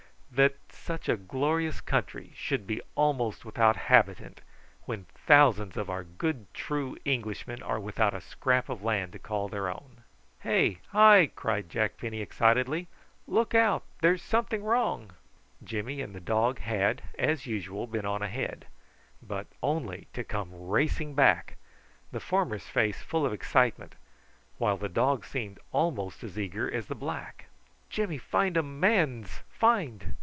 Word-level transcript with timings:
"That 0.33 0.55
such 0.71 1.09
a 1.09 1.17
glorious 1.17 1.81
country 1.81 2.31
should 2.37 2.65
be 2.65 2.81
almost 2.95 3.43
without 3.43 3.75
inhabitant, 3.75 4.39
when 4.85 5.03
thousands 5.13 5.75
of 5.75 5.89
our 5.89 6.05
good 6.05 6.51
true 6.53 6.97
Englishmen 7.05 7.61
are 7.61 7.81
without 7.81 8.13
a 8.13 8.21
scrap 8.21 8.69
of 8.69 8.81
land 8.81 9.11
to 9.11 9.19
call 9.19 9.49
their 9.49 9.67
own." 9.67 10.03
"Hey, 10.39 10.79
hi!" 10.91 11.27
cried 11.35 11.69
Jack 11.69 11.97
Penny 11.97 12.21
excitedly. 12.21 12.87
"Look 13.27 13.53
out! 13.53 13.83
There's 13.99 14.21
something 14.23 14.63
wrong." 14.63 15.11
Jimmy 15.61 15.99
and 16.01 16.15
the 16.15 16.21
dog 16.21 16.59
had, 16.59 17.01
as 17.19 17.45
usual, 17.45 17.85
been 17.85 18.05
on 18.05 18.21
ahead; 18.21 18.67
but 19.21 19.47
only 19.61 20.07
to 20.13 20.23
come 20.23 20.51
racing 20.69 21.13
back, 21.13 21.57
the 22.13 22.21
former's 22.21 22.65
face 22.67 23.01
full 23.01 23.25
of 23.25 23.33
excitement, 23.33 23.95
while 24.57 24.77
the 24.77 24.89
dog 24.89 25.25
seemed 25.25 25.59
almost 25.73 26.23
as 26.23 26.39
eager 26.39 26.73
as 26.73 26.85
the 26.85 26.95
black. 26.95 27.47
"Jimmy 27.89 28.17
find 28.17 28.57
um 28.57 28.79
mans, 28.79 29.43
find. 29.49 30.15